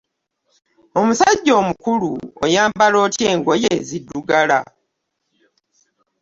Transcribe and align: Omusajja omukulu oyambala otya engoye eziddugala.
Omusajja 0.99 1.51
omukulu 1.61 2.11
oyambala 2.43 2.97
otya 3.05 3.27
engoye 3.33 3.67
eziddugala. 3.79 4.59